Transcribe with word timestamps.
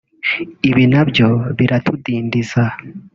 ibi 0.69 0.83
nabyo 0.91 1.27
biratudindiza’’ 1.57 2.63